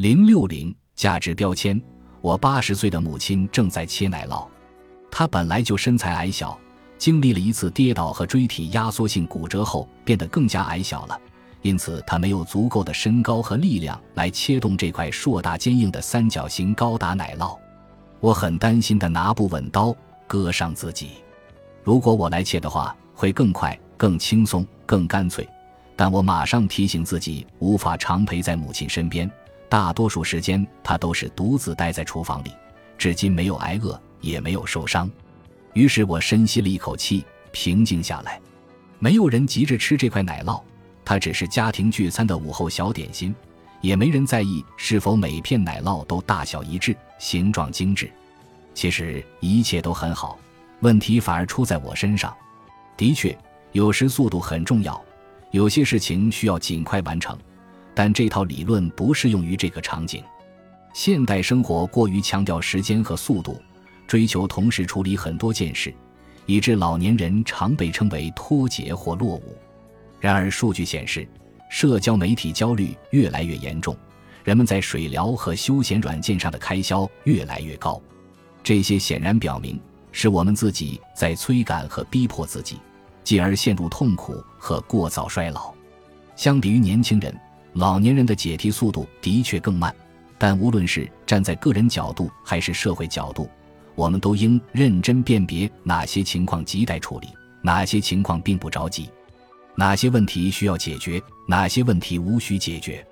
[0.00, 1.78] 零六零价值标签。
[2.22, 4.48] 我八十岁的母亲正在切奶酪，
[5.10, 6.58] 她本来就身材矮小，
[6.96, 11.20] 经历了一次跌倒和椎体压缩性骨折后，变得更加矮小了。
[11.60, 17.54] 因此，她没有足够的身高和力量来切动这块硕大坚硬的三角形高达奶酪。
[18.20, 19.94] 我很担心的拿不稳刀，
[20.26, 21.10] 割伤自己。
[21.84, 25.46] 如果我来切的话，会更快、更轻松、更干脆。
[25.94, 29.30] 但我马上提醒自己，无法常陪在母亲身边。
[29.70, 32.50] 大多数时间，他都是独自待在厨房里，
[32.98, 35.08] 至今没有挨饿，也没有受伤。
[35.74, 38.40] 于是我深吸了一口气，平静下来。
[38.98, 40.60] 没有人急着吃这块奶酪，
[41.04, 43.32] 它只是家庭聚餐的午后小点心，
[43.80, 48.10] 也没人在意是否每片奶酪都大小一致、形状精致。
[48.74, 50.36] 其实一切都很好，
[50.80, 52.36] 问题反而出在我身上。
[52.96, 53.38] 的确，
[53.70, 55.00] 有时速度很重要，
[55.52, 57.38] 有些事情需要尽快完成。
[58.02, 60.24] 但这套理论不适用于这个场景。
[60.94, 63.60] 现代生活过于强调时间和速度，
[64.06, 65.94] 追求同时处理很多件事，
[66.46, 69.54] 以致老年人常被称为脱节或落伍。
[70.18, 71.28] 然而，数据显示，
[71.68, 73.94] 社交媒体焦虑越来越严重，
[74.44, 78.00] 人们在水疗和休闲软件上的开销越来越高。
[78.62, 79.78] 这些显然表明，
[80.10, 82.78] 是我们自己在催赶和逼迫自己，
[83.22, 85.70] 进而陷入痛苦和过早衰老。
[86.34, 87.38] 相比于年轻人。
[87.74, 89.94] 老年人的解题速度的确更慢，
[90.36, 93.48] 但无论是站在个人角度还是社会角度，
[93.94, 97.28] 我们都应认真辨别哪些情况亟待处理，
[97.62, 99.08] 哪些情况并不着急，
[99.76, 103.06] 哪些问题需要解决，哪些问题无需解决。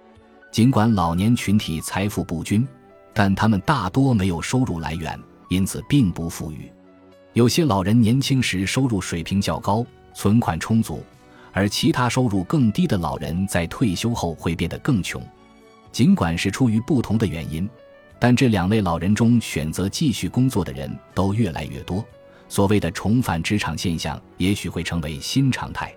[0.50, 2.67] 尽管老年群体财富不均，
[3.12, 5.19] 但他们大多没有收入来源，
[5.50, 6.70] 因此并不富裕。
[7.34, 11.05] 有些老人年轻时收入水平较高，存款充足。
[11.59, 15.20] 而其他收入更低的老人在退休后会变得更穷，
[15.91, 17.69] 尽管是出于不同的原因，
[18.17, 22.05] 但这两类老人中选择继续工作的人都越来越多。
[22.48, 25.93] 所谓的重返职场现象也许会成为新常态。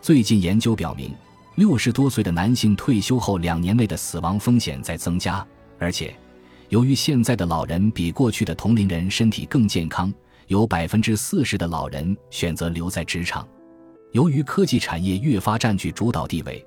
[0.00, 1.12] 最近研究表明，
[1.56, 5.46] 六十多岁的男性退休后两年内的死亡风险在增加，
[5.78, 6.16] 而且
[6.70, 10.10] 由于现在的老人比过去的同龄人身体更健康，
[10.46, 13.46] 有百分之四十的老人选择留在职场。
[14.14, 16.64] 由于科技产业越发占据主导地位，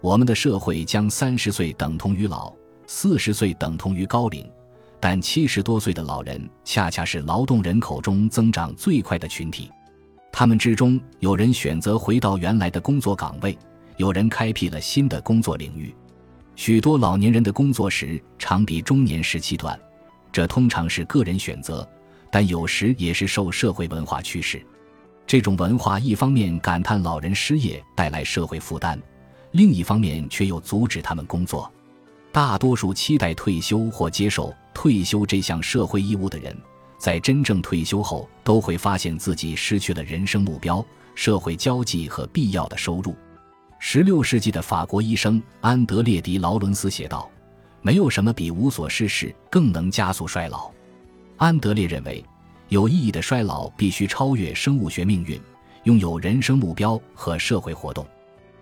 [0.00, 2.52] 我们的社会将三十岁等同于老，
[2.88, 4.44] 四十岁等同于高龄，
[4.98, 9.70] 但七十多岁的老人恰恰是劳动人口中增长最快的群体。
[10.32, 13.56] 他们之中，有人选择回到原来的工作岗位，
[13.96, 15.94] 有人开辟了新的工作领域。
[16.56, 19.78] 许多老年人的工作时长比中年时期短，
[20.32, 21.88] 这通常是个人选择，
[22.28, 24.60] 但有时也是受社会文化趋势。
[25.28, 28.98] 这种文化一方面感叹老人失业带来社会负担，
[29.50, 31.70] 另一方面却又阻止他们工作。
[32.32, 36.56] 大多数期待退休或接受退休这项社会义务的人，
[36.96, 40.82] 在真正退休后都会发现自己失去了人生目标、
[41.14, 43.14] 社会交际和必要的收入。
[43.78, 47.30] 十六世纪的法国医生安德烈·迪劳伦斯写道
[47.82, 50.70] ：“没有什么比无所事事更能加速衰老。”
[51.36, 52.24] 安德烈认为。
[52.68, 55.40] 有意义的衰老必须超越生物学命运，
[55.84, 58.06] 拥有人生目标和社会活动。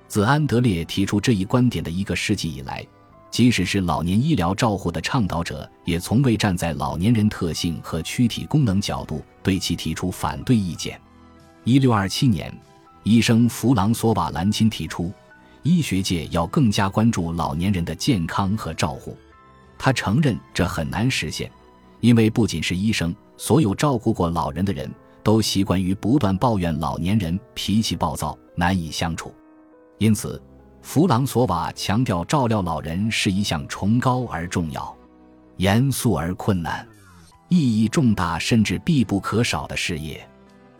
[0.06, 2.86] 自安德烈提出这一观点的一个世纪以来，
[3.32, 11.00] 即使是老年医疗照护的倡导者，也从未站在老年人特性和躯体功能角度对其提出反对意见。
[11.64, 12.56] 一六二七年，
[13.02, 15.12] 医生弗朗索瓦·兰钦提出，
[15.64, 19.16] 医学界要更加关注老年人的健康和照护。
[19.76, 21.50] 他承认这很难实现，
[22.06, 23.12] 因为不仅是医生。
[23.36, 24.88] 所有照顾过老人的人
[25.24, 29.34] 都习惯于不断抱怨老年人脾气暴躁、难以相处，
[29.98, 30.40] 因此，
[30.82, 34.96] 弗朗索瓦强调照料老人是一项崇高而重要、
[35.56, 36.86] 严肃而困难、
[37.48, 40.24] 意义重大甚至必不可少的事业。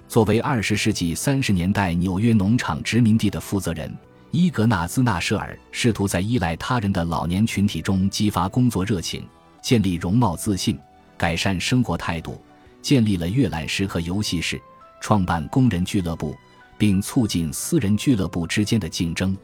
[0.07, 3.93] 作为二十世纪三十年代纽约农场殖民地的负责人，
[4.31, 9.29] 伊格纳兹·纳舍尔试图在依赖他人的老年群体中激发工作热情，
[9.61, 10.79] 建立容貌自信。
[11.17, 12.41] 改善生活态度，
[12.83, 14.61] 建立了阅览室和游戏室，
[15.01, 16.35] 创办工人俱乐部，
[16.77, 19.37] 并促进私人俱乐部之间的竞争。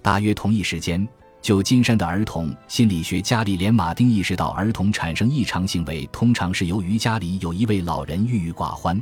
[0.00, 1.06] 大约同一时间，
[1.42, 9.00] 旧金山的儿童心理学家里连·马丁意识到，儿童产生异常行为通常是由于家里有一位老人郁郁寡欢。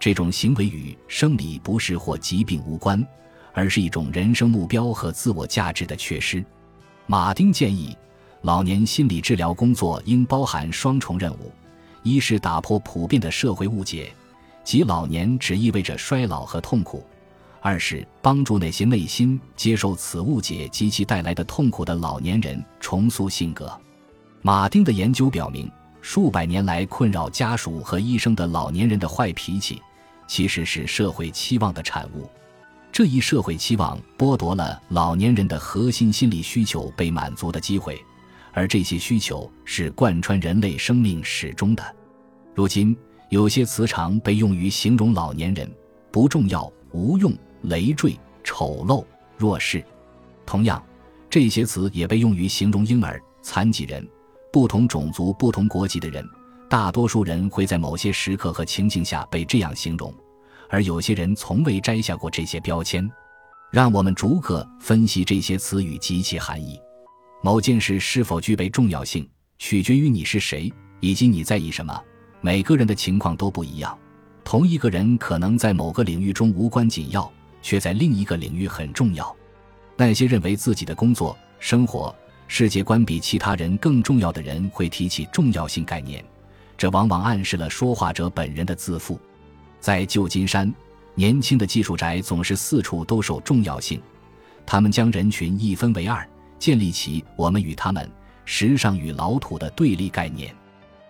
[0.00, 3.06] 这种行为与生理不适或疾病无关，
[3.52, 6.44] 而是一种人生目标和自我价值的缺失。
[7.06, 7.96] 马丁建议。
[8.42, 11.52] 老年心理治疗工作应包含双重任务：
[12.02, 14.12] 一是打破普遍的社会误解，
[14.64, 17.04] 即老年只意味着衰老和痛苦；
[17.60, 23.72] 二是帮助那些内心接受此误解及其带来的痛苦的老年人重塑性格。
[24.42, 29.80] 马丁的研究表明，数百年来困扰家属和医生的老年人的坏脾气，
[30.26, 32.28] 其实是社会期望的产物。
[32.90, 37.98] 这一社会期望剥夺了老年人的核心心理需求被满足的机会，
[38.52, 41.96] 而这些需求是贯穿人类生命始终的。
[42.54, 42.96] 如今，
[43.30, 45.70] 有些词常被用于形容老年人：
[46.10, 47.32] 不重要、无用、
[47.62, 49.04] 累赘、丑陋、
[49.36, 49.82] 弱势。
[50.44, 50.82] 同样，
[51.30, 54.06] 这些词也被用于形容婴儿、残疾人、
[54.52, 56.22] 不同种族、不同国籍的人。
[56.68, 60.12] 大多数人会在某些时刻和情境下被这样形容。
[60.68, 63.10] 而有些人从未摘下过这些标签，
[63.70, 66.78] 让我们逐个分析这些词语及其含义。
[67.44, 69.28] 某件事是否具备重要性，
[69.58, 72.00] 取决于你是谁以及你在意什么。
[72.40, 73.98] 每个人的情况都不一样，
[74.44, 77.30] 同一个人可能在某个领域中无关紧要，
[77.60, 79.34] 却在另一个领域很重要。
[79.96, 82.14] 那些认为自己的工作、生活、
[82.46, 86.24] 世界观比其他人更重要的人会提起重要性概念，
[86.78, 89.18] 这往往暗示了说话者本人的自负。
[89.80, 90.72] 在旧金山，
[91.16, 94.00] 年轻的技术宅总是四处兜售重要性。
[94.64, 96.24] 他们将人群一分为二，
[96.62, 98.08] 建立起“我们与他们
[98.46, 100.54] ”“时尚与老土”的对立概念。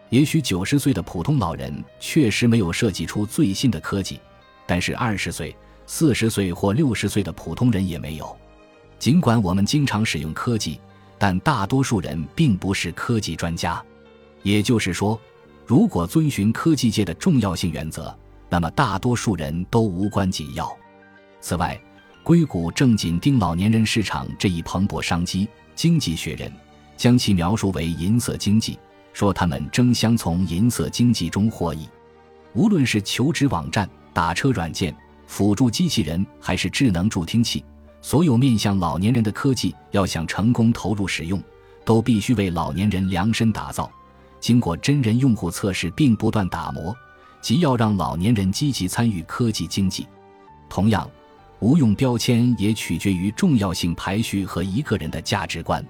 [0.09, 4.19] 也许九十岁的普通老人确实没有设计出最新的科技，
[4.67, 5.55] 但是二十岁、
[5.87, 8.35] 四十岁或六十岁的普通人也没有。
[8.99, 10.81] 尽管我们经常使用科技，
[11.19, 13.85] 但大多数人并不是科技专家。
[14.43, 15.21] 也就是说，
[15.67, 18.17] 如果遵循科技界的重要性原则，
[18.49, 20.75] 那么大多数人都无关紧要。
[21.43, 21.79] 此外，
[22.25, 25.49] 硅谷正紧盯老年人市场这一蓬勃商机。
[25.75, 26.53] 经济学人
[26.97, 28.79] 将其描述为“银色经济”，
[29.13, 31.89] 说他们争相从银色经济中获益。
[32.53, 34.95] 无论是求职网站、打车软件、
[35.27, 37.65] 辅助机器人，还是智能助听器，
[38.01, 41.43] 所有面向老年人的科技，要想成功投入使用，
[41.85, 43.91] 都必须为老年人量身打造，
[44.39, 46.95] 经过真人用户测试并不断打磨。
[47.41, 50.07] 即要让老年人积极参与科技经济。
[50.69, 51.11] 同样，
[51.63, 55.83] 无用标签也取决于重要性排序和一个人的价值观。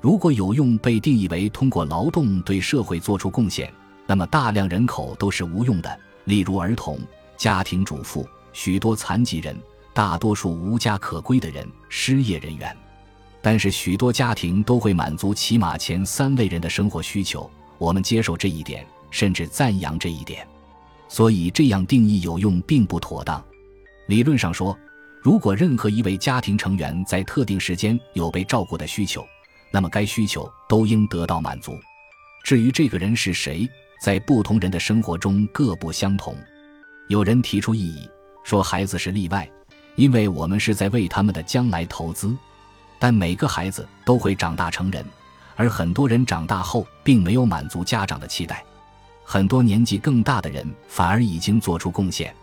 [0.00, 3.70] 如果有用被定义为通过劳动对社会做出贡献，
[4.06, 6.98] 那么大量人口都是无用的，例如儿童、
[7.36, 9.54] 家庭主妇、许多残疾人、
[9.92, 12.74] 大多数无家可归的人、失业人员。
[13.42, 17.50] 但是，许多家庭都会满足起码前三类人的生活需求。
[17.76, 20.46] 我们接受这一点，甚至赞扬这一点。
[21.06, 23.44] 所以，这样定义有用并不妥当。
[24.06, 24.76] 理论上说，
[25.22, 29.24] 如果任何一位家庭成员在特定时间有被照顾的需求，
[29.70, 31.78] 那么该需求都应得到满足。
[32.42, 33.70] 至于这个人是谁，
[34.02, 36.36] 在不同人的生活中各不相同。
[37.06, 38.10] 有人提出异议，
[38.42, 39.48] 说孩子是例外，
[39.94, 42.36] 因为我们是在为他们的将来投资。
[42.98, 45.06] 但每个孩子都会长大成人，
[45.54, 48.64] 而很多人长大后并没有满足家长的期待。
[49.22, 52.34] 很多年纪更大的人反而已经做出贡献，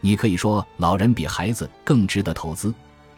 [0.00, 2.72] 你可以说老人比孩子更值得投资，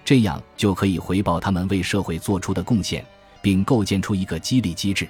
[0.04, 3.04] 这样就可以回报他们为社会做出的贡献，
[3.42, 5.08] 并构建出一个激励机制，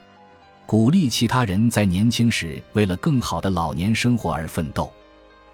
[0.67, 4.91] 鼓励其他人在年轻时为了更好的老年生活而奋斗。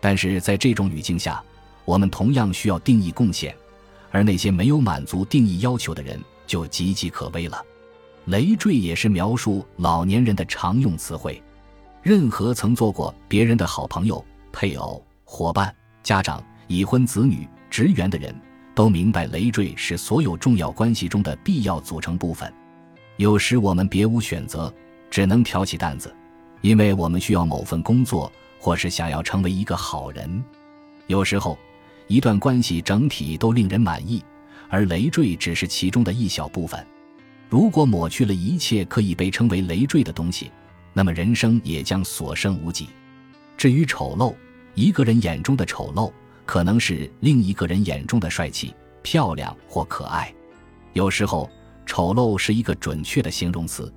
[0.01, 1.43] 但是在这种语境下，
[1.85, 3.55] 我们同样需要定义贡献，
[4.11, 7.63] 而那些没有满足定义要求的人就岌岌可危了。
[8.27, 11.43] 累赘也是描述老年人的常用词汇。
[12.03, 15.75] 任何曾做过别人的好朋友、配偶、伙伴、
[16.05, 18.33] 家长、已婚子女、职员的人，
[18.75, 22.53] 都明白累赘是所有重要关系中的必要组成部分。
[23.17, 24.73] 有时我们别无选择，
[25.11, 26.15] 只能挑起担子，
[26.61, 28.31] 因为我们需要某份工作，
[28.61, 30.45] 或是想要成为一个好人。
[31.07, 31.59] 有时候，
[32.07, 34.23] 一段关系整体都令人满意，
[34.69, 36.87] 而累赘只是其中的一小部分。
[37.49, 40.51] 如果抹去了一切可以被称为累赘的东西，
[40.93, 42.91] 那么人生也将所剩无几。
[43.57, 44.35] 至于丑陋，
[44.75, 46.13] 一个人眼中的丑陋，
[46.45, 50.33] 可能是另一个人眼中的帅气、漂亮或可爱。
[50.93, 51.49] 有时候，
[51.87, 53.93] 丑陋是一个准确的形容词。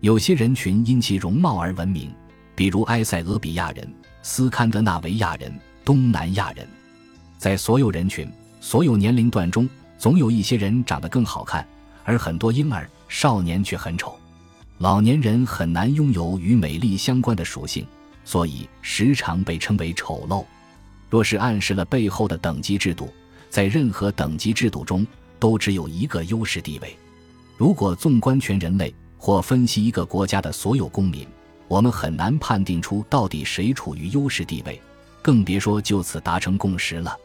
[0.00, 2.12] 有些人群因其容貌而闻名，
[2.54, 5.52] 比如埃塞俄比亚人、斯堪的纳维亚人、
[5.84, 6.66] 东南亚人。
[7.38, 8.28] 在所有人群、
[8.60, 11.66] 所有年龄段中，总有一些人长得更好看，
[12.04, 14.16] 而很多婴儿、少年却很丑。
[14.78, 17.86] 老年人很难拥有与美丽相关的属性，
[18.24, 20.44] 所以时常被称为丑陋。
[21.10, 23.12] 若是暗示了背后的等级制度，
[23.50, 25.06] 在任何等级制度中
[25.38, 26.96] 都只有一个优势地位。
[27.56, 31.26] 如果纵观全人类或分析一个国家的所有公民，
[31.68, 34.80] 我们很难判定出到底谁处于优势地位，
[35.20, 37.16] 更别说就此达成共识了。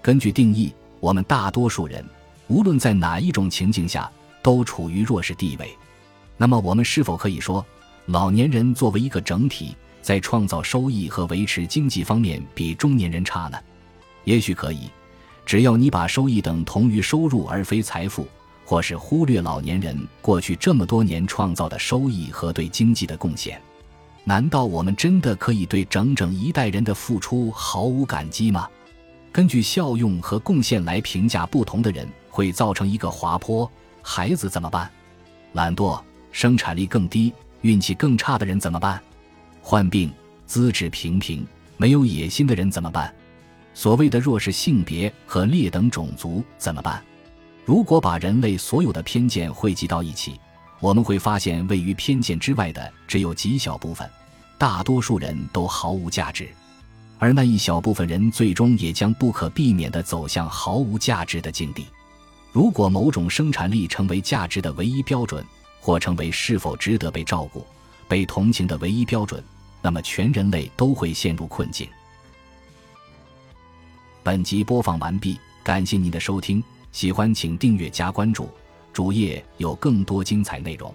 [0.00, 2.04] 根据定义，我们大多数人
[2.48, 4.10] 无论在哪一种情境下
[4.42, 5.76] 都处于弱势地位。
[6.36, 7.64] 那么，我们是否可以说，
[8.06, 13.56] 老年人作为一个整体，在创造收益和维持经济方面比中年人差呢？
[14.24, 14.90] 也许可以，
[15.46, 18.26] 只要你把收益等同于收入而非财富，
[18.64, 23.60] 或是忽略老年人过去这么多年创造的收益和对经济的贡献。
[24.24, 28.68] 难道我们真的可以对整整一代人的付出毫无感激吗？
[29.32, 33.70] 根据效用和贡献来评价不同的人，会造成一个滑坡。
[34.02, 34.90] 孩子怎么办？
[35.54, 37.32] 懒惰、生产力更低、
[37.62, 39.02] 运气更差的人怎么办？
[39.62, 40.12] 患病、
[40.44, 43.14] 资质平平、没有野心的人怎么办？
[43.72, 47.02] 所谓的弱势性别和劣等种族怎么办？
[47.64, 50.38] 如果把人类所有的偏见汇集到一起，
[50.80, 54.06] 我们会发现，位于偏见之外的只有极小部分，
[54.58, 56.48] 大多数人都毫无价值，
[57.18, 61.86] 而那一小部分人最终也将不可避免地走向毫无价值的境地。
[62.50, 65.42] 如果某种生产力成为价值的唯一标准，
[65.80, 67.64] 或成为是否值得被照顾、
[68.06, 69.42] 被同情的唯一标准，
[69.82, 71.86] 那么全人类都会陷入困境。
[74.22, 76.62] 本集播放完毕，感谢您的收听，
[76.92, 78.48] 喜欢请订阅加关注。
[78.92, 80.94] 主页有更多精彩内容。